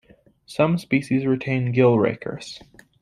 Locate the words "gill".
1.73-1.99